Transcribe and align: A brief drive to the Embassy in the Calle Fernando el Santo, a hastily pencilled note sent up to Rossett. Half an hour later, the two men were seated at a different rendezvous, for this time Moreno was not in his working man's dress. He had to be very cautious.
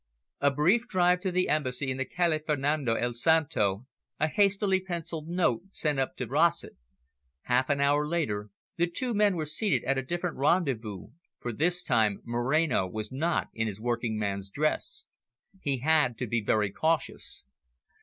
A 0.39 0.49
brief 0.49 0.87
drive 0.87 1.19
to 1.19 1.31
the 1.31 1.47
Embassy 1.47 1.91
in 1.91 1.97
the 1.97 2.05
Calle 2.05 2.39
Fernando 2.43 2.95
el 2.95 3.13
Santo, 3.13 3.85
a 4.19 4.27
hastily 4.27 4.79
pencilled 4.81 5.27
note 5.27 5.61
sent 5.69 5.99
up 5.99 6.17
to 6.17 6.25
Rossett. 6.25 6.75
Half 7.43 7.69
an 7.69 7.79
hour 7.79 8.07
later, 8.07 8.49
the 8.77 8.87
two 8.89 9.13
men 9.13 9.35
were 9.35 9.45
seated 9.45 9.83
at 9.83 9.99
a 9.99 10.03
different 10.03 10.37
rendezvous, 10.37 11.09
for 11.39 11.53
this 11.53 11.83
time 11.83 12.19
Moreno 12.25 12.87
was 12.87 13.11
not 13.11 13.49
in 13.53 13.67
his 13.67 13.79
working 13.79 14.17
man's 14.17 14.49
dress. 14.49 15.05
He 15.59 15.81
had 15.81 16.17
to 16.17 16.25
be 16.25 16.41
very 16.41 16.71
cautious. 16.71 17.43